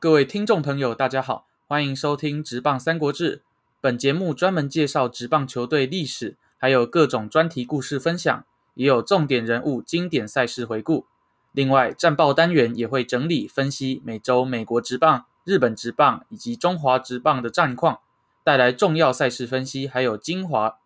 [0.00, 3.36] 各位听众朋友，大家好，欢迎收听《职棒三国志》。
[3.82, 11.04] 本节目专门介绍职棒球队历史，还有各种专题故事分享，也有重点人物、经典赛事回顾。
[11.52, 18.00] 另外，战报单元也会整理分析每周美国职棒、日本职棒以及中华职棒的战况，
[18.42, 20.78] 带来重要赛事分析，还有精华。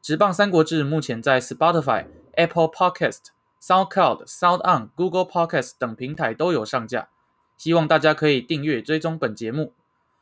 [0.00, 3.24] 职棒三国志目前在 Spotify、Apple Podcast、
[3.60, 7.10] SoundCloud、SoundOn、Google Podcast 等平台都有上架。
[7.58, 9.72] 希望大家可以订阅追踪本节目，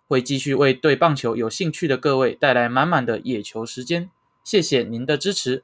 [0.08, 4.10] 会继续为对棒球有兴趣的各位带来满满的野球时间。
[4.42, 5.62] 谢谢您的支持。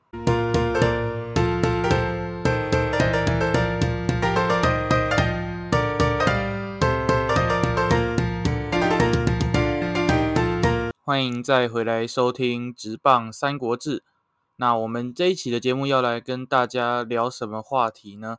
[11.03, 14.01] 欢迎再回来收听《直棒三国志》。
[14.57, 18.37] 那我们这一期的节目要来跟大家聊什么话题呢？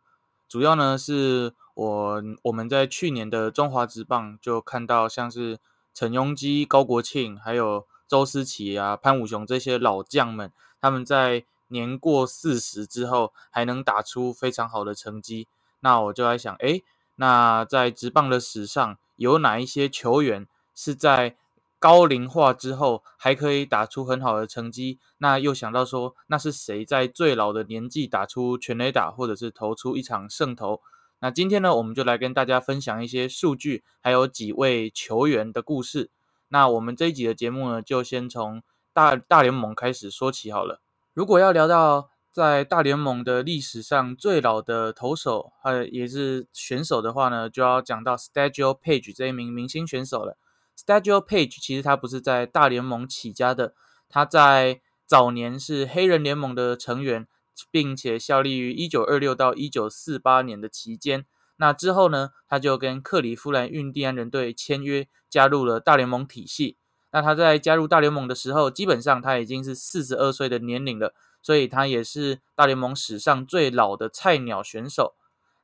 [0.53, 1.55] 主要呢是。
[1.75, 5.57] 我我们在去年的中华职棒就看到，像是
[5.91, 15.47] 陈庸基、高国庆，还有周思齐啊、潘武雄这些老将们，他们在年过四十之后还能打出非常好的成绩。
[15.79, 16.83] 那我就在想，哎，
[17.15, 21.35] 那在职棒的史上，有哪一些球员是在
[21.83, 24.99] 高龄化之后还可以打出很好的成绩？
[25.17, 30.79] 那又想到说，那是谁在最老的年纪打出全垒打，或者是投出一场胜投？
[31.19, 36.09] 那今天呢，我们就来跟大家分享一些数据，还有几位球员的故事。
[36.47, 40.79] 那我们这一集的节目呢，就先从大大联盟开始说起好了。
[41.13, 50.37] 如果要聊到在大联盟的历史上最老的投手，呃，也是选手的话呢，就要讲到 s t a g i o Page 这一名明星选手了。
[50.75, 53.73] S t a g i o Page 其实他不是在大联盟起家的，
[54.09, 57.27] 他在早年是黑人联盟的成员。
[57.69, 61.23] 并且效力于一九二六到一九四八年的期间。
[61.57, 66.77] 那之后呢，他就跟克里夫兰印第安人队签约，加入了大联盟体系。
[67.11, 71.13] 那他在加入大联盟的时候，基本上他已经是四十二岁的年龄了，
[71.43, 75.13] 所以他也是大联盟史上最老的菜鸟选手。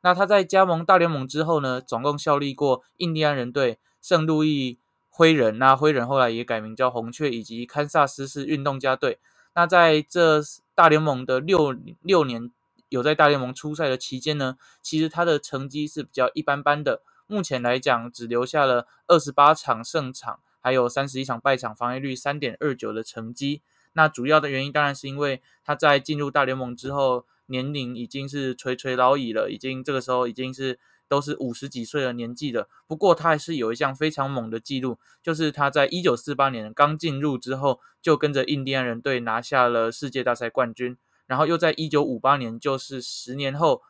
[0.02, 4.78] 那他在加盟大联盟之后呢，总共效力过印第安人队、圣路易
[5.20, 9.20] 灰人，那灰人后来也改名叫红雀，以及堪萨斯市运动家队。
[9.54, 10.42] 那在这
[10.74, 12.50] 大联盟的六六年
[12.88, 17.02] 有在大联盟出赛的期间呢，其实他的成绩是比较一般般的。
[17.28, 23.62] 目前来讲，只留下了二十八场胜场，还有三十一场败场，防御率三点二九的成绩。
[23.92, 30.80] 那主要的原因当然是因为他在进入大联盟之后，年龄已经是垂垂老矣了，已经这个时候已经是。
[31.10, 43.82] 都是五十几岁的年纪的，不过他还是有一项非常猛的记录，就是他在一九四八年刚进入之后，就跟着印第安人队拿下了世界大赛冠军，然后又在一九五八年，就是十年后，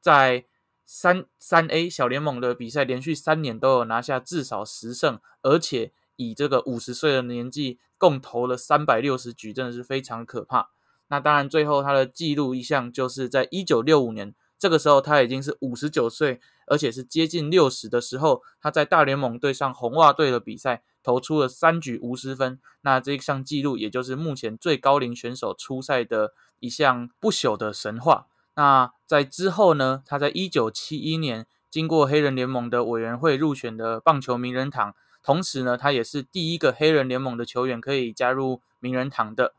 [0.00, 0.46] 在
[0.86, 10.70] 三三 A 小联盟的比赛连续三年都有拿下至少十胜，而且以这个五十岁的年纪共投了三百六十局，真的是非常可怕。
[11.08, 14.34] 那当然，最后他的记录一项就是在一九六五年。
[14.58, 22.60] 这个时候他已经是五十九岁，而且是接近六十的时候，他在大联盟对上红袜队的比赛投出了三局无失分。
[22.82, 28.26] 那这一项纪录也就是目前最高龄选手出赛的一项不朽的神话。
[28.54, 39.54] 那在之后呢，他在一九七一年经过黑人联盟的委员会入选的棒球名人堂，同时呢，他也是第一个黑人联盟的球员可以加入名人堂的。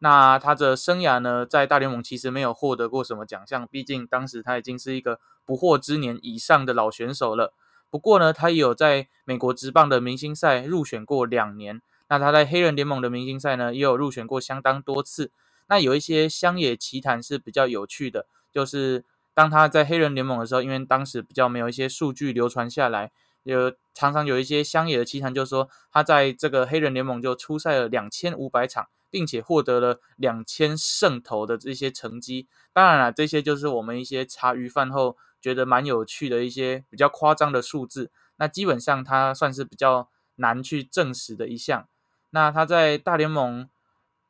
[0.00, 7.52] 那他的生涯呢，在大联盟其实没有获得过什么奖项，毕竟当时他已经是一个不惑之年以上的老选手了。
[7.90, 11.80] 不过呢，他也有在美国职棒的明星赛入选过两年。
[12.08, 15.30] 那他在黑人联盟的明星赛呢，也有入选过相当多次。
[15.66, 19.04] 那有一些乡野奇谈是比较有趣的，就是
[19.34, 23.10] 当他在黑人联盟的时候，因为当时比较没有一些数据流传下来，
[23.42, 28.86] 有常常有一些乡野的奇谈，就说他在这个黑人联盟就出赛了两千五百场。
[29.10, 38.10] 并且获得了两千胜投的这些成绩，当然了，这些就是我们一些茶余饭后觉得蛮有趣的一些比较夸张的数字。
[38.36, 41.88] 那基本上它算是比较难去证实的一项。
[42.30, 43.68] 那他在大联盟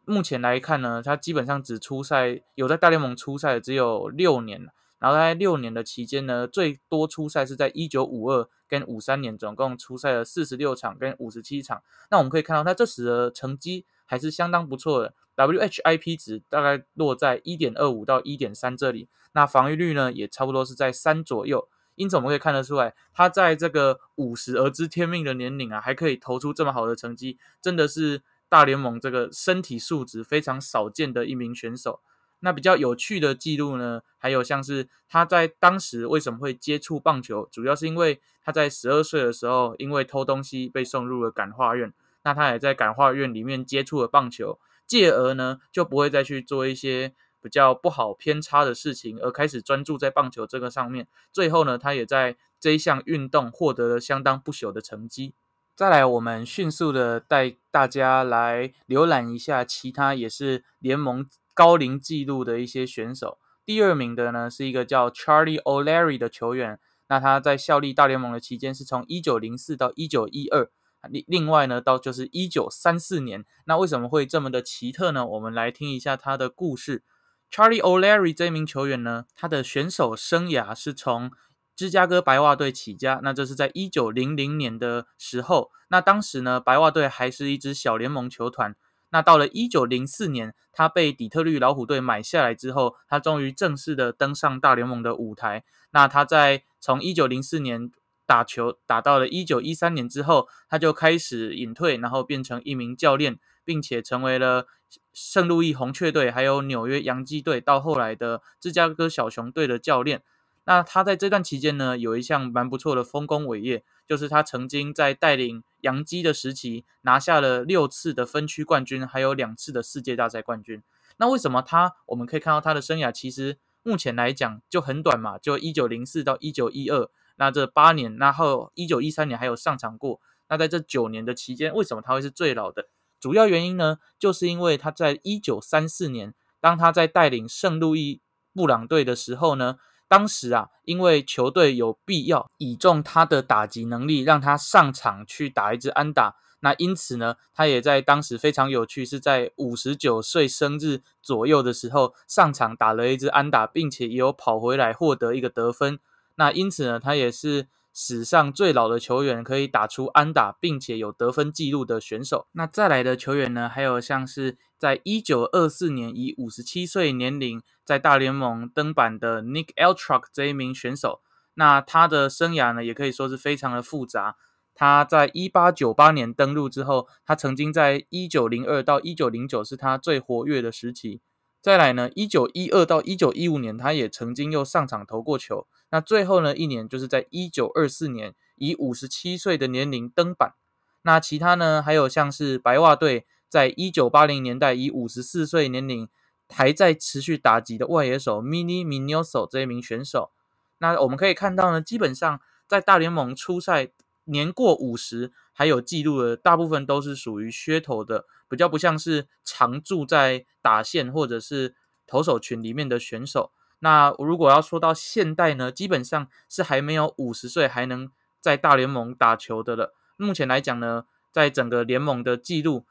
[0.05, 11.83] 目前来看呢，他基本上只出赛有在大联盟出赛只有六年，然后在六年的期间呢，最多出赛是在一九五二跟五三年，总共出赛了四十六场跟五十七场。
[12.11, 13.85] 那我们可以看到他这时的成绩。
[14.09, 32.01] 还是相当不错的，WHIP 值大概落在一点二五到一点三这里，那防御率呢也差不多是在三左右，因此我们可以看得出来，他在这个五十而知天命的年龄啊，还可以投出这么好的成绩，真的是大联盟这个身体素质非常少见的一名选手。
[32.41, 51.07] 那比较有趣的记录呢，还有像是他在当时为什么会接触棒球，主要是因为他在十二岁的时候因为偷东西被送入了感化院，那他也在感化院里面接触了棒球，继而呢就不会再去做一些比较不好偏差的事情，而开始专注在棒球这个上面。
[51.33, 55.35] 最后呢，他也在这一项运动获得了相当不朽的成绩。
[55.77, 61.25] 再来，我们迅速的带大家来浏览一下其他也是联盟
[61.55, 63.39] 高龄纪录的一些选手。
[63.65, 70.69] 第二名的呢是一个叫 Charlie O'Leary 的球员，那他在效力大联盟的期间是从一九零四到一九一二，
[71.09, 73.45] 另另外呢到就是一九三四年。
[73.67, 75.27] 那为什么会这么的奇特呢？
[75.27, 77.05] 我们来听一下他的故事。
[77.51, 81.31] Charlie O'Leary 这名球员呢，他的选手生涯是从
[81.77, 85.71] 芝加哥白袜队起家，那这是在一九零零年的时候。
[85.89, 88.75] 那当时呢，白袜队还是一支小联盟球团。
[89.11, 95.65] 那到了一九零四年，他被底特律老虎队买下来之后，他终于正式的登上大联盟的舞台。
[95.93, 97.91] 那他在从一九零四年
[98.29, 104.67] 打球打到了一九一三年之后，他就开始隐退，然后变成一名教练，并且成为了
[105.15, 110.23] 圣路易红雀队、还有纽约洋基队，到后来的芝加哥小熊队的教练。
[110.65, 120.83] 那他在这段期间呢，有一项蛮不错的丰功伟业，就是他曾经在带领洋基的时期拿下了六次的分区冠军，还有两次的世界大赛冠军。
[121.17, 127.09] 那为什么他我们可以看到他的生涯其实目前来讲就很短嘛，就一九零四到一九一二，
[127.39, 130.21] 那这八年，然后一九一三年还有上场过。
[130.49, 132.89] 那在这九年的期间，为什么他会是最老的？
[133.19, 138.21] 主要原因呢，就是因为他在一九三四年，当他在带领圣路易
[138.53, 139.79] 布朗队的时候呢。
[140.11, 146.37] 当时啊，因为球队有必要倚重他的打击能力，让他上场去打一支安打。
[146.61, 156.01] 那因此呢，他也在当时非常有趣，是在五十九岁生日左右的时候上场打了一支安打，并且也有跑回来获得一个得分。
[156.39, 157.69] 那因此呢，他也是。
[158.01, 162.47] 史上最老的球员可以打出安打，并且有得分记录的选手。
[162.53, 163.69] 那再来的球员呢？
[163.69, 171.23] 还有像是在一九二四年以五十七岁年龄在大联盟登板的 Nick e l t r u c k 这一名选手。
[171.55, 174.37] 那他的生涯呢，也可以说是非常的复杂。
[174.77, 181.21] 他在一八九八年登陆之后，他曾经在一九零二到一九零九是他最活跃的时期。
[181.61, 185.67] 再来呢，一九一二到一九一五年，他也曾经又上场投过球。
[185.91, 190.55] 那最后呢，一年就是在一九二四年，以五十七岁的年龄登板。
[191.03, 196.09] 那其他呢，还有像是白袜队，在一九八零年代以五十四岁年龄
[196.49, 200.31] 还在持续打击的外野手 Mini Minoso 这一名选手。
[200.79, 203.89] 那我们可以看到呢，基本上在大联盟初赛
[204.25, 208.27] 年过五十还有记录的，大部分都是属于噱头的。
[208.51, 211.75] 比较不像是常驻在打线或者是
[212.07, 213.53] 投手群里面的选手。
[213.81, 218.11] 那如果要说到现代呢，基本上是还没有五十岁还能
[218.41, 219.95] 在大联盟打球的了。
[220.17, 222.85] 目前来讲呢，在整个联盟的记录，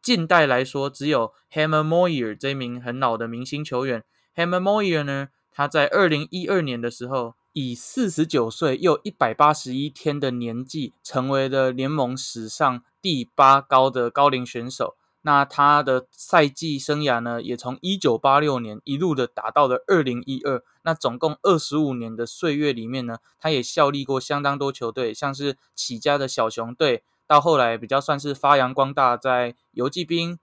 [0.00, 4.04] 近代来说只有 Hammer Moyer 这名很老的明星球员。
[4.34, 7.34] Hammer Moyer 呢，他在二零一二年的时候。
[7.52, 14.94] 以四十九岁又一百八十一天的年纪，成为了联盟史上第八高的高龄选手。
[15.22, 20.62] 那他的赛季生涯呢，也从一九八六年一路的打到了二零一二。
[20.82, 30.38] 那总共二十五年的岁月里面呢，他也效力过相当多球队，像是起家的小熊队，到后来比较算是发扬光大，在游击兵、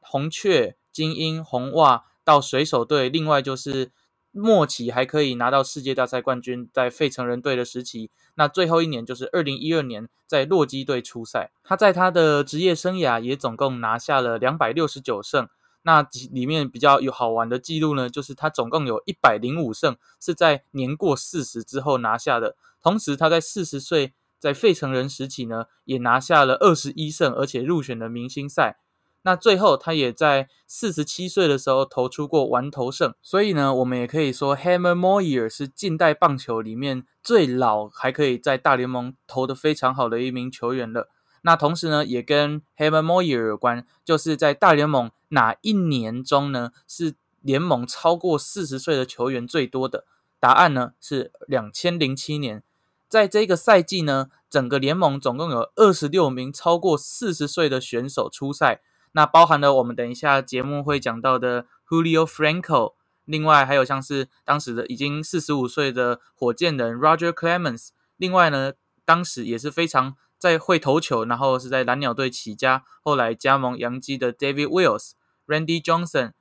[0.00, 3.90] 红雀、精英、红袜到水手队，另外就是。
[4.36, 11.50] 末期还可以拿到世界大赛冠军，在费城人队的时期，那最后一年就是二零一二年在洛基队出赛。
[11.64, 15.48] 他在他的职业生涯也总共拿下了两百六十九胜。
[15.82, 22.56] 那里面比较有好玩的记录呢，就是他总共有一百零五胜是在年过四十之后拿下的。
[22.82, 28.78] 同时，他在四十岁在费城人时期呢，也拿下了二十一胜，而且入选了明星赛。
[29.26, 41.08] 那最后，他也在四十七岁的时候投出过完投胜，所以呢，我们也可以说，Hammer Moyer 是近代棒球里面最老还可以在大联盟投的非常好的一名球员了。
[41.42, 50.04] 那同时呢，也跟 Hammer Moyer 有关，就是在大联盟哪一年中呢，是联盟超过四十岁的球员最多的？
[50.38, 52.62] 答案呢是两千零七年，
[53.08, 58.82] 在这个赛季呢，整个联盟总共有二十六名超过四十岁的选手出赛。
[59.16, 62.92] 那包含了我们等一下节目会讲到的 Julio Franco，
[63.24, 68.74] 另外还有像是当时的已经四十五岁的火箭人 Roger Clemens，另外呢，
[69.06, 75.12] 当时也是非常在会投球，然后是在蓝鸟队起家，后来加盟洋基的 David Wills、
[75.46, 76.32] Randy Johnson、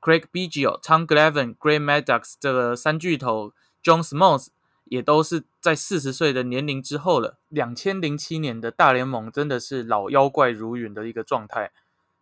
[0.00, 3.52] Craig Biggio、Tom g l a v i n、Gray Maddox 这个三巨头
[3.82, 4.46] ，John Smoltz
[4.86, 7.38] 也都是在四十岁的年龄之后了。
[7.50, 11.72] 两千零七年的大联盟真的是老妖怪如云的一个状态。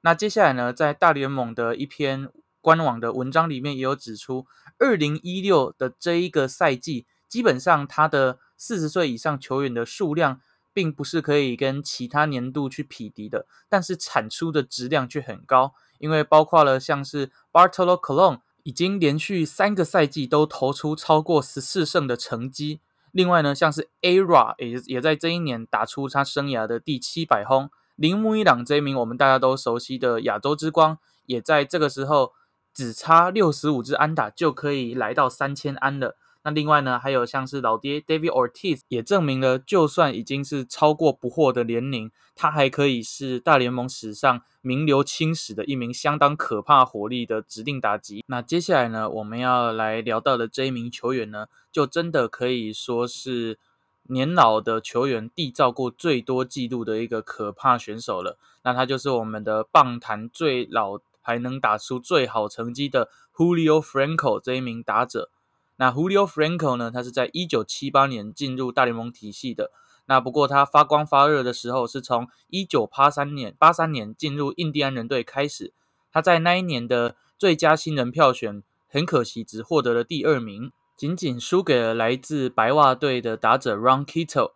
[0.03, 2.29] 那接下来呢，在大联盟的一篇
[2.61, 4.47] 官网的文章里面也有指出，
[4.79, 10.41] 二零一六的这一个赛季，基本上他的四十岁以上球员的数量。
[10.75, 22.81] 并不是可以跟其他年度去匹敌的，但是产出的质量却很高，因为包括了像是 Bartolo Colon 已经连续三个赛季都投出超过十四胜的成绩，
[23.11, 32.33] 另外呢，像是 Ara 也也在这一年打出他生涯的第七百轰，铃木一朗这一名我们大家都熟悉的亚洲之光，也在这个时候
[32.75, 36.17] 只差六十五支安打就可以来到三千安了。
[36.45, 48.25] 那另外呢，还有像是老爹 David Ortiz 也证明了，就算已经是超过不惑的年龄，他还可以是大联盟史上名留青史的一名相当可怕火力的指定打击。
[48.27, 53.61] 那接下来呢，我们要来聊到的这一名球员呢，就真的可以说是
[54.05, 58.39] 年老的球员缔造过最多纪录的一个可怕选手了。
[58.65, 65.31] 那他就是我们的棒坛最老还能打出最好成绩的 Julio Franco 这一名打者。
[65.77, 66.91] 那 Julio Franco 呢？
[66.91, 69.73] 他是在一九七八年进入大联盟体系的。
[70.07, 75.73] 那不过他发光发热的时候是从一九八三年八三年进入印第安人队开始。
[76.13, 80.71] 他在那一年的最佳新人票选，很可惜只获得了第二名，
[81.03, 84.53] 仅仅输给了来自白袜队的打者 Ron Kito。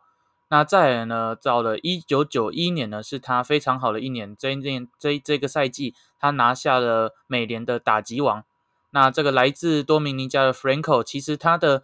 [0.47, 4.37] 那再来呢，到了一九九一年呢，是他非常好的一年。
[4.38, 8.45] 这一年这这个赛季，他拿下了美联的打击王。
[8.91, 11.83] 那这个来自多米尼加的 Franco，其实他的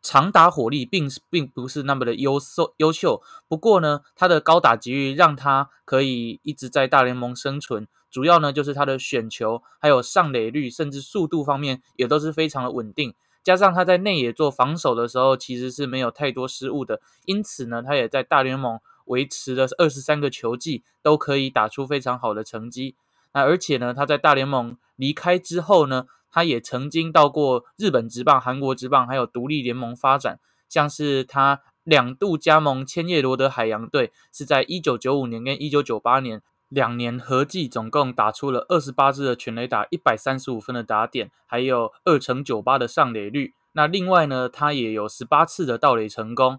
[0.00, 7.88] 长打火力并并不是那么的优秀优秀，不过呢，他的高打击率让他可以一直在大联盟生存。
[8.08, 13.16] 主要呢就是他的选球，还有上垒率，甚至速度方面也都是非常的稳定。
[13.42, 22.96] 加上他在内野做防守的时候，其实是没有太多失误的，因此呢，他也在大联盟维持了二十三个球季，都可以打出非常好的成绩。
[23.32, 30.38] 那而且呢，他在大联盟离开之后呢，他也曾经到过日本职棒、韩国职棒，还有独立联盟发展。
[30.68, 43.52] 像是他两度加盟千叶罗德海洋队，是在一九九五年跟一九九八年两年合计总共打出了二十八支的全垒打，一百三十五分的打点，还有二乘九八的上垒率。
[43.72, 46.58] 那另外呢，他也有十八次的盗垒成功。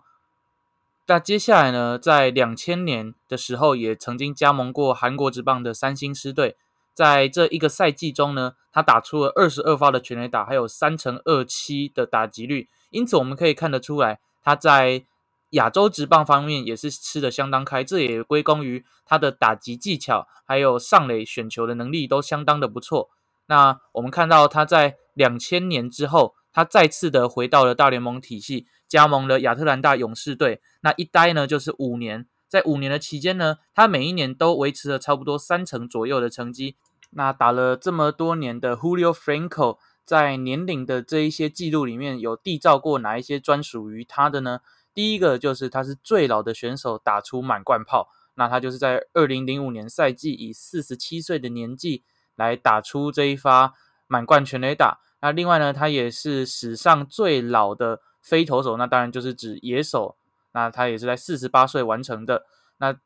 [1.08, 6.56] 那接下来呢，在两千年的时候，也曾经加盟过韩国职棒的三星狮队。
[6.94, 12.70] 在这一个赛季中呢，他打出了二十二发的全垒打，还有三乘二七的打击率。
[12.89, 15.06] 因此，我们可以看得出来，他在
[15.51, 17.84] 亚洲职棒方面也是吃的相当开。
[17.84, 23.10] 这也归功于他的打击技巧，还有上垒选球的能力都相当的不错。
[23.48, 30.62] 那我们看到他在两千年之后，他再次的回到了大联盟体系，加盟了亚特兰大勇士队。
[30.81, 32.27] 那一待呢，就是五年。
[32.48, 36.75] 在五年的期间呢，他每一年都维持了差不多三成左右的成绩。
[37.12, 44.60] 那打了这么多年的 Julio Franco，在年龄的这一些记录里面有缔造过哪一些专属于他的呢？
[44.93, 52.03] 第一个就是他是最老的选手打出满贯炮，那他就是在二零零五年赛季以四十七岁的年纪
[52.36, 53.74] 来打出这一发
[54.07, 55.00] 满贯全垒打。
[55.21, 60.17] 那另外呢，他也是史上最老的非投手，那当然就是指野手。
[60.53, 62.45] 那他也是在四十八岁完成的。
[62.77, 62.98] 那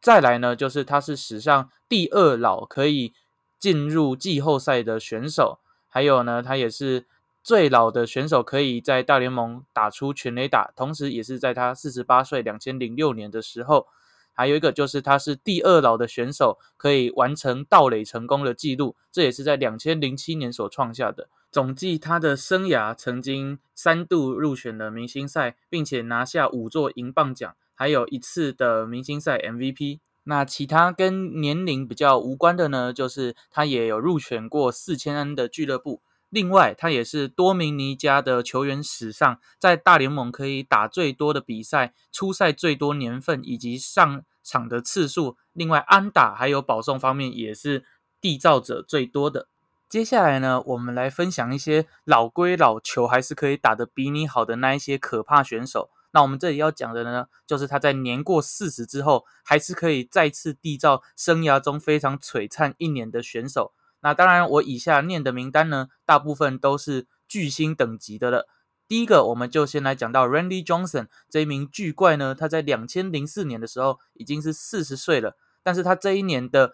[0.00, 3.12] 再来呢，就是他是史上第二老可以
[3.58, 5.60] 进入季后赛的选手。
[5.86, 7.06] 还有呢，他也是
[7.48, 13.86] 最老的选手可以在大联盟打出全垒打，同时也是在他四十八岁两千零六年的时候。
[14.34, 21.30] 还有一个就是他是第二老的选手可以完成盗垒成功的记录，这也是在两千零七年所创下的。
[21.50, 30.00] 总计他的生涯曾经三度入选了明星赛，并且拿下五座银棒奖，还有一次的明星赛 MVP。
[30.24, 36.02] 那其他跟年龄比较无关的呢，就是他也有入选过四千安的俱乐部。
[36.30, 45.36] 另外，他也是多米尼加的球员史上在大联盟可以打最多的比赛、出赛最多年份以及上场的次数。
[45.54, 47.84] 另外，安打还有保送方面也是
[48.20, 49.48] 缔造者最多的。
[49.88, 55.88] 接下来呢，我们来分享一些老归老球还是可以打得比你好的那一些可怕选手。
[56.10, 63.72] 那我们这里要讲的呢，就是他在年过四十之后，还是可以再次缔造生涯中非常璀璨一年的选手。
[64.00, 68.46] 那当然，我以下念的名单呢，大部分都是巨星等级的了。
[68.86, 76.72] 第一个，我们就先来讲到 Randy Johnson 这一名巨怪呢，他在两千零四年的时候已经是四十岁了，但是他这一年的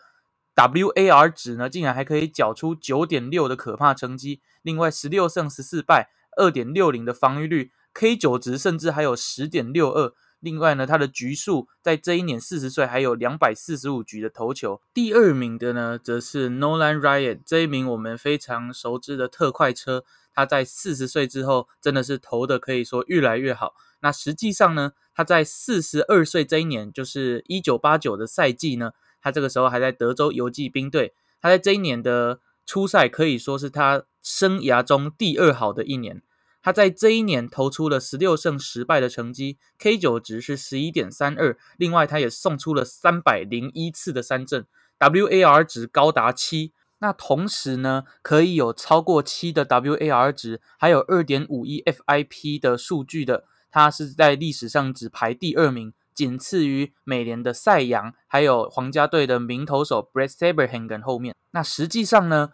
[0.55, 4.41] WAR 值呢，竟然还可以缴出九点六的可怕成绩。
[4.63, 10.13] 另外，十六胜十四败，二点六零的防御率，K 九值甚至还有十点六二。
[10.45, 14.83] 另外呢，他的局数在这一年四十岁还有两百四十五局的投球。
[14.93, 20.05] 第二名的呢，则是 Nolan Ryan，这一名我们非常熟知的特快车。
[20.35, 23.75] 他在四十岁之后，真的是投的可以说越来越好。
[24.01, 28.91] 那实际上呢，他在四十二岁这一年，就是一九八九的赛季呢，
[29.23, 31.15] 他这个时候还在德州游击兵队。
[31.41, 36.21] 他在这一年的初赛可以说是他生涯中第二好的一年。
[36.65, 41.59] 他在这一年投出了十六胜十败的成绩，K 九值是十一点三二。
[41.77, 44.65] 另外，他也送出了三百零一次的三振
[44.99, 46.73] ，WAR 值高达七。
[47.01, 61.37] 那同时呢，可以有超过七的 WAR 值，还有二点五一 FIP 的数据的，他是在历史上只排第二名，仅次于美联的赛扬，还有皇家队的名投手 Brett Saberhagen 后面。
[61.51, 62.53] 那实际上呢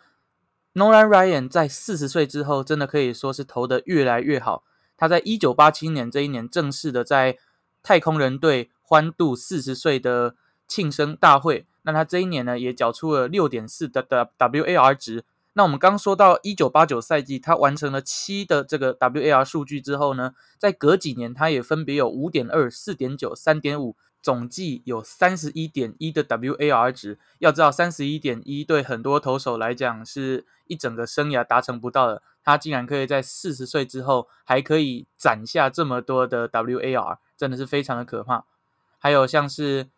[0.74, 4.64] ，Nolan Ryan 在四十岁之后，真的可以说是投得越来越好。
[4.96, 7.38] 他在一九八七年这一年正式的在
[7.82, 10.34] 太空人队欢度四十岁的
[10.68, 11.66] 庆生大会。
[11.82, 15.24] 那他这一年呢，也缴出了六点四的的 WAR 值。
[15.60, 27.18] 那我们刚说到一九八九赛季，他完成了七的这个 WAR 数据之后呢，在隔几年，他也分别有五点二、四点九、三点五，总计有三十一点一的 WAR 值。
[27.40, 38.46] 要知道，三十一点一对很多投手来讲是一整个生涯达成不到的，他竟然可以在四十岁之后还可以攒下这么多的 WAR，真的是非常的可怕。
[38.98, 39.90] 还有像是。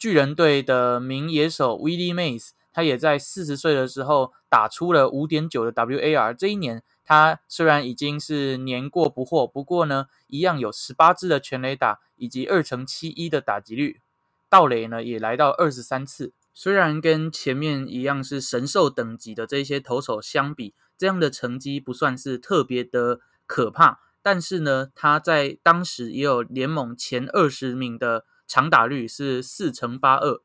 [0.00, 6.32] 巨人队的名野手 Willie Mays，他也在四十岁的时候打出了五点九的 WAR。
[6.32, 14.00] 这一年，他虽然已经是年过不惑，不过呢，一样有十八支的全垒打，以及二乘七一的打击率，
[14.48, 16.32] 盗垒呢也来到二十三次。
[16.54, 28.24] 虽然跟前面一样是神兽等级的这些投手相比，这样的成绩不算是特别的可怕，但是呢，他在当时也有联盟前二十名的。
[28.50, 30.40] 长打率是四乘八二。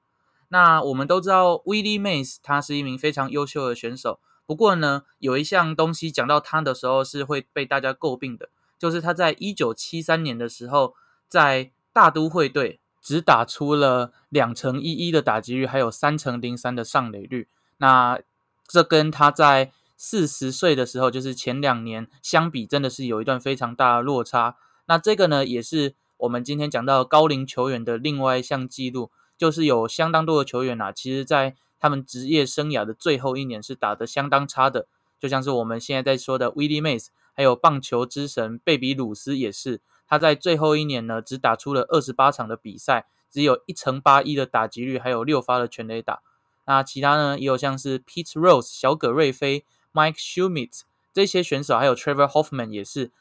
[0.49, 4.19] 那我们都知道，Willie Mays 他是一名非常优秀的选手。
[4.45, 10.95] 不过呢，有一项东西讲到他的时候是会被大家诟病的，就是他在一九七三年的时候，
[11.27, 17.47] 在大都会队只打出了两成一一的打击率，还有三成零三的上垒率。
[17.77, 18.19] 那
[18.67, 24.57] 这跟他在四十岁的时候，就是前两年相比，真的是有一段非常大的落差。
[24.85, 25.95] 那这个呢，也是。
[26.17, 34.87] 我们今天讲到高龄球员的另外一项记录，就是有相当多的球员啊，其实在他们职业生涯的最后一年是打得相当差的，
[35.19, 46.21] 就像是我们现在在说的 Willie Mays，还有棒球之神贝比鲁斯也是，他在最后一年呢，只打出了二十八场的比赛，只有一成八一的打击率，还有六发的全垒打。
[46.65, 53.11] 那其他呢，也有像是 Pete Rose 小葛瑞菲、Mike Schmidt 这些选手，还有 Trevor Hoffman 也是。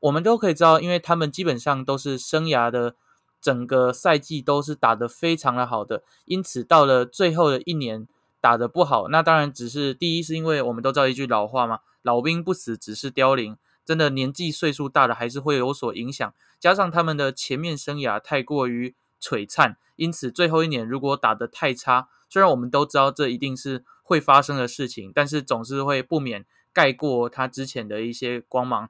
[0.00, 2.96] 我们都可以知道，因为他们基本上都是生涯的
[3.42, 8.06] 整个赛季都是打得非常的好的，因此到了最后的一年
[8.40, 28.88] 打得不好，那当然只是第一是因为我们都知道一句老话嘛，老兵不死只是凋零，真的年纪岁数大了还是会有所影响，加上他们的前面生涯太过于璀璨，因此最后一年如果打得太差，虽然我们都知道这一定是会发生的事情，但是总是会不免盖过他之前的一些光芒。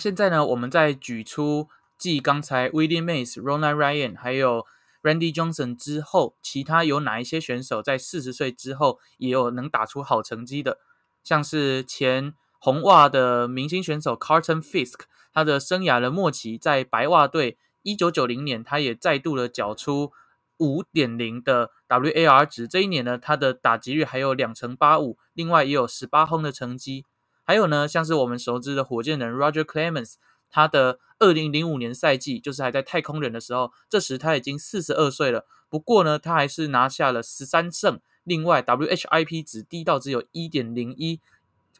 [0.00, 4.66] 现在呢，我们再举出继刚才 William Mays、Ronald Ryan 还有
[5.02, 10.78] Randy Johnson 之后，其他有哪一些选手在四十岁之后也有能打出好成绩的？
[11.22, 15.00] 像是前红袜的明星选手 Carlton Fisk，
[15.34, 20.12] 他的生涯的末期在白袜队，一九九零年他也再度的缴出
[20.58, 22.66] 五点零的 WAR 值。
[22.66, 27.04] 这一年呢，他的打击率还有两成八五，另外也有十八轰的成绩。
[27.50, 30.14] 还有呢，像是我们熟知的火箭人 Roger Clemens，
[30.48, 35.44] 他的二零零五年赛季就是还在太空人的时候，这时他已经四十二岁了。
[35.68, 41.18] 不过呢，他还是拿下了十三胜，另外 WHIP 值低到只有一点零一，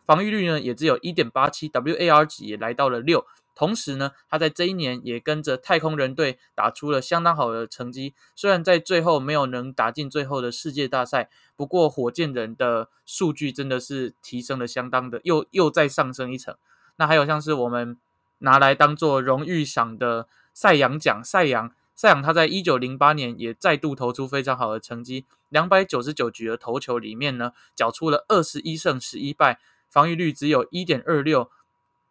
[0.05, 3.25] 防御率呢也只有一点八七，WAR 值也来到了六。
[3.61, 8.15] 同时呢，他在这一年也跟着太空人队打出了相当好的成绩。
[8.35, 16.57] 虽然在最后没有能打进最后的世界大赛，不过火箭人的数据真的是提升了相当的，又又再上升一层。
[16.97, 17.99] 那还有像是我们
[18.39, 31.51] 拿来当做荣誉赏的赛扬奖，赛扬赛扬他在一九零八年也再度投出非常好的成绩，两百九十九局的投球里面呢，缴出了二十一胜十一败，防御率只有一点二六，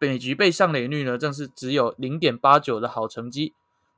[0.00, 3.52] 每局被上垒率呢正是只有零点八九的好成绩。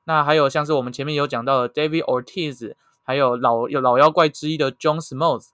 [0.05, 5.51] 那还有像是我们前面有讲到的 David Ortiz，还有老有老妖怪之一的 John Smoltz，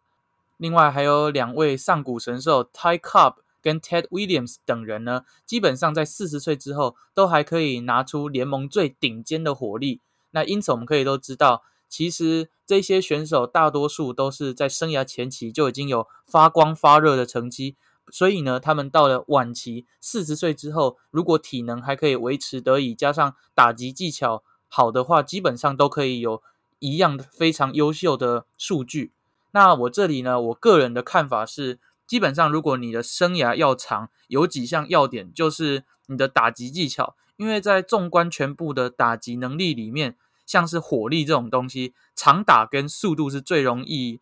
[0.57, 10.01] 另外还有两位上古神兽 Ty Cobb 跟 Ted Williams 等人呢，基本上在四十岁之后都还可以拿出联盟最顶尖的火力。
[10.31, 17.77] 那因此我们可以都知道，其实这些选手大多数都是在生涯前期就已经有发光发热的成绩。
[18.11, 26.43] 所以呢，他们到了晚期四十岁之后，如果体能还可以维持得以，加上打击技巧好的话，基本上都可以有
[26.79, 29.13] 一样非常优秀的数据。
[29.53, 40.17] 那我这里呢，我个人的看法是，基本上如果你的生涯要长，有几项要点就是你的打击技巧，因为在纵观全部的打击能力里面，
[40.47, 44.21] 像是火力这种东西，长打跟速度是最容易。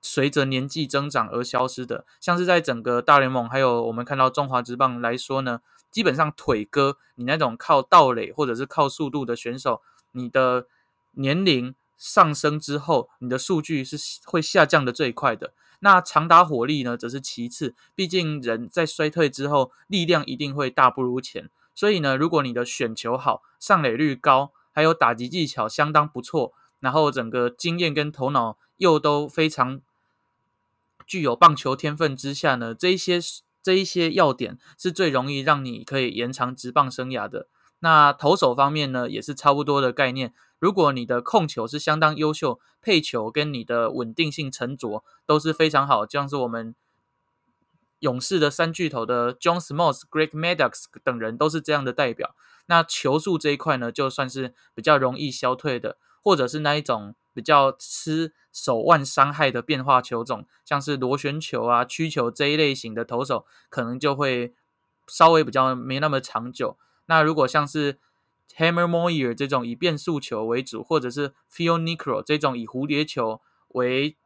[0.00, 9.82] 随着年纪增长而消失的，像是在整个大联盟，还有我们看到中华职棒来说呢，基本上腿哥，你那种靠倒垒或者是靠速度的选手，
[10.12, 10.66] 你的
[11.12, 15.52] 年龄上升之后，你的数据是会下降的最快的。
[15.80, 21.50] 那长打火力呢，则是其次，毕竟人在衰退之后，力量一定会大不如前。
[21.74, 29.80] 所以呢，如果你的选球好，上垒率高，还有打击技巧相当不错，然后整个经验跟头脑又都非常。
[31.08, 33.18] 具有棒球天分之下呢，这一些
[33.62, 37.48] 这一些要点是最容易让你可以延长职棒生涯的。
[37.78, 40.34] 那投手方面呢，也是差不多的概念。
[40.58, 46.74] 如果你的控球是相当优秀，配球跟你的稳定性沉着都是非常好，像是我们
[48.00, 52.34] 勇士的三巨头的 John Smoltz、Greg Maddux 等人都是这样的代表。
[52.66, 57.14] 那球速这一块呢，就算是比较容易消退的，或者是那一种。
[57.38, 64.52] 比较吃手腕伤害的变化球种，像是螺旋球啊、曲球这一类型的投手，可能就会
[65.06, 66.76] 稍微比较没那么长久。
[67.06, 68.00] 那如果像是
[68.56, 74.16] Hammer Moyer 这种以变速球为主，或者是 Phil Niekro 这种以蝴蝶球为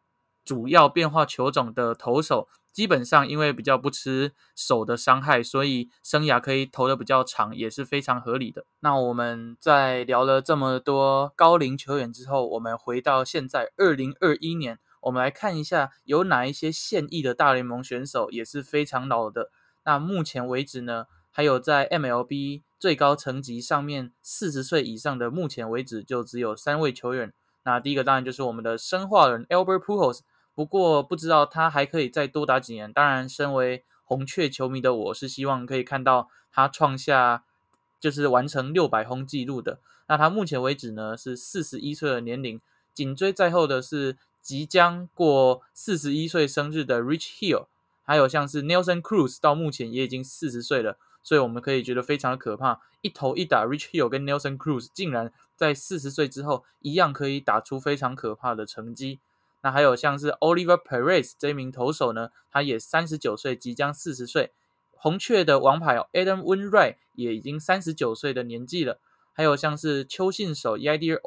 [0.42, 8.64] 主要变化球种的投手，基本上因为比较不吃手的伤害，所以生涯可以投的比较长，也是非常合理的。
[8.80, 19.50] 那我们在聊了这么多高龄球员之后，我们回到现在二零二一年，我们来看一下有哪一些现役的大联盟选手也是非常老的。
[19.84, 27.34] 那目前为止呢，还有在 MLB 最高层级上面四十岁以上的，目前为止就只有三位球员。
[27.64, 30.20] 那第一个当然就是我们的生化人 Albert Pujols。
[30.54, 32.92] 不过不知道他还可以再多打几年。
[32.92, 37.44] 当然，身为红雀球迷的我是希望可以看到他创下
[37.98, 39.80] 就是完成六百轰纪录的。
[40.08, 42.60] 那他目前为止呢是四十一岁的年龄，
[42.92, 47.66] 紧追在后的是即将过四十一岁生日的 Rich Hill，
[48.02, 50.98] 还有像是 Nelson Cruz，到目前也已经四十岁了。
[51.22, 59.20] 所以我们可以觉得非常的可怕，一头一打 Rich Hill 跟 Nelson Cruz 竟然在四十岁之后一样可以打出非常可怕的成绩。
[59.62, 64.52] 那还有像是 Oliver Perez 这名投手呢，他也三十九岁，即将四十岁。
[64.90, 68.98] 红雀的王牌 Adam Winry 也已经三十九岁的年纪了。
[69.32, 71.20] 还有像是邱信手 Yadier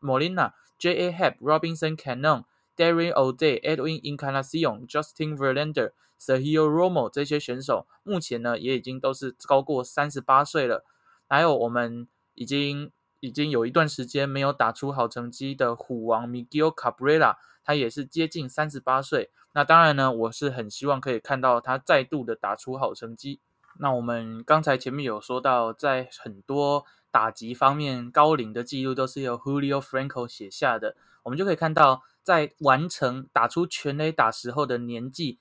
[0.00, 1.10] Molina、J.A.
[1.10, 2.44] Happ、Robinson Cano、
[2.76, 10.84] Darren O'Day、Edwin Encarnacion、Justin Verlander、Sergio Romo 这些选手，目前呢也已经都是超过三十八岁了。
[11.28, 17.36] 还有我们已经已经有一段时间没有打出好成绩的虎王 Miguel Cabrera。
[17.66, 23.40] 他也是接近三十八岁，那当然呢，我是很希望可以看到他再度的打出好成绩。
[23.80, 35.40] 那我们刚才前面有说到，在很多打击方面高龄的记录都是由 Julio Franco 写下的，我们就可以看到，在完成打出全垒打时候的年纪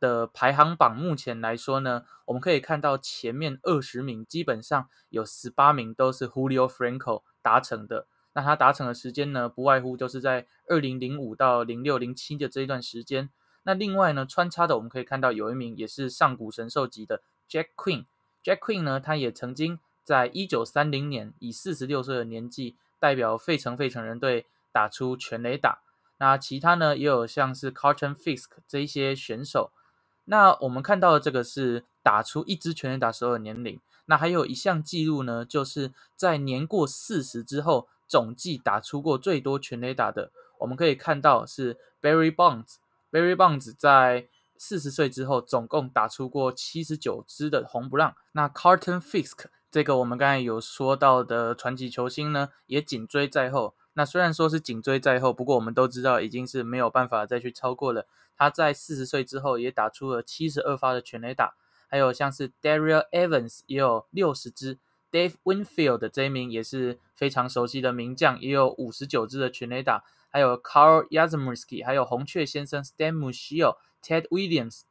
[0.00, 8.08] 的排行榜，目前来说呢，我们可以看到前面二十名基本上有十八名都是 Julio Franco 达成的。
[8.32, 13.28] 那他达成的时间呢，不外乎就是在二零零五到零六零七的这一段时间。
[13.64, 18.04] 那另外呢，穿插的我们可以看到有一名也是上古神兽级的 Jack Queen。
[18.44, 25.80] Jack Queen 呢，他也曾经在一九三零年以四十六岁的年纪代表费城费城人队打出全垒打。
[26.18, 29.72] 那其他呢，也有像是 Carlton Fisk 这一些选手。
[30.26, 33.80] 那我们看到的这个是打出一支全垒打时候的年龄。
[34.06, 37.88] 那还有一项记录呢，就是在年过四十之后。
[38.10, 42.74] 总计打出过最多全垒打的，我们可以看到是 Barry Bonds。
[43.12, 44.26] Barry Bonds 在
[44.58, 48.16] 四十岁之后，总共打出过七十九支的红不让。
[48.32, 53.76] 那 Carton Fisk 这个我们刚才有说到的传奇球星呢，也紧追在后。
[53.92, 58.08] 那虽然说是紧追在后，不过我们都知道已经是没有办法再去超过了。
[58.36, 61.54] 他在四十岁之后也打出了七十二发的全垒打，
[61.88, 64.78] 还有像是 Daryl Evans 也有六十支
[65.10, 74.82] ，Dave Winfield 这一名也是非常熟悉的名将，也有五十九支的全垒打，还有 Carl Yastrzemski，还有红雀先生 Stan Musial、Ted Williams、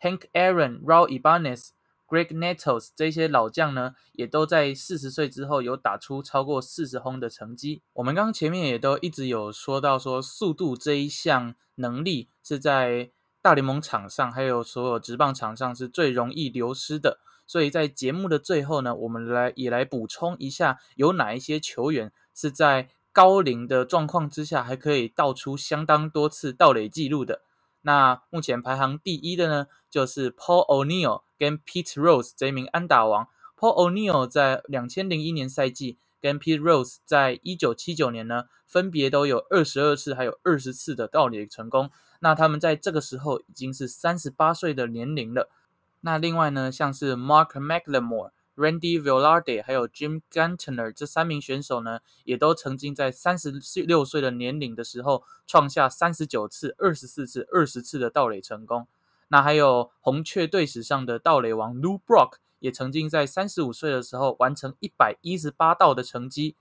[0.00, 1.70] Hank Aaron、Raul Ibanez。
[2.08, 7.82] Greg Nettles 这些老将呢，也都在四十岁之后有打出超过四十轰的成绩。
[7.94, 13.10] 我们刚刚前面也都一直有说到，说速度这一项能力是在
[13.42, 17.18] 大联盟场上，还有所有职棒场上是最容易流失的。
[17.46, 27.42] 所以在节目的最后呢，我们来也来补充一下，有哪一些球员是在高龄的状况之下，还可以倒出相当多次盗垒记录的。
[27.82, 33.28] 那目前排行第一的呢，就是 Paul O'Neill 跟 Pete Rose 这一名安打王。
[33.56, 41.90] Paul O'Neill 在两千零一年赛季跟 Pete Rose 在一九七九年呢，分别都有二十二次还有二十次的盗垒成功。
[42.18, 45.48] 那他们在这个时候已经是三十八岁的年龄了。
[46.06, 48.30] 那另外呢，像是 Mark McLemore。
[48.54, 53.52] Randy Velarde 还有 Jim Gantner 这三名选手呢，也都曾经在三十
[53.84, 58.86] 六岁的年龄的时候，创下三十九次、二十四次、二十次的盗垒成功。
[59.28, 66.54] 那还有红雀队史上的盗垒王 Lou Brock，也曾经在三十五岁的时候完成一百一十八盗的成绩。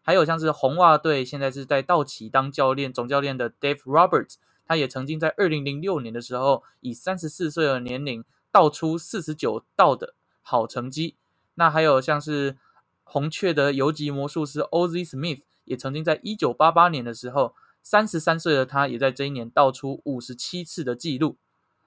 [0.00, 11.16] 还有像是红袜队现在是在道奇当教练、总教练的 Dave Roberts，他也曾经在二零零六年的时候，以三十四岁的年龄倒出四十九道的好成绩。
[11.54, 12.56] 那还有像是
[13.02, 15.04] 红雀的游击魔术师 O.Z.
[15.04, 21.36] Smith 也曾经在一九八八年的时候，三十三岁的他也在这一年盗出五十七次的记录。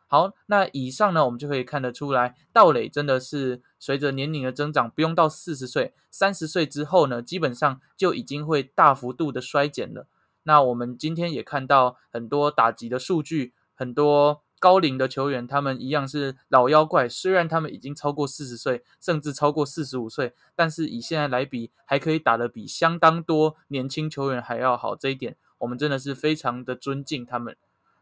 [0.07, 10.07] 好，那以上呢，我们就可以看得出来，道垒真的是随着年龄的增长，不用到四十岁、三十岁之后呢，基本上就已经会大幅度的衰减了。
[10.43, 14.43] 那我们今天也看到很多打击的数据，很多。
[14.59, 17.07] 高龄的球员，他们一样是老妖怪。
[17.07, 24.95] 虽然他们已经超过四十岁，甚至超过四十五岁，但是以现在来比，还可以打得比相当多年轻球员还要好。
[24.95, 27.55] 这一点，我们真的是非常的尊敬他们。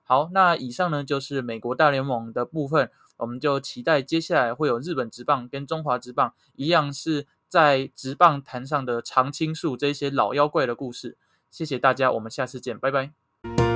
[0.04, 11.18] 好，那以上呢就是美国大联盟的部分，我们就期待接下来会有日本职棒跟中华职棒一样是在职棒坛上的常青树这些老妖怪的故事。
[11.50, 13.73] 谢谢大家，我们下次见，拜拜。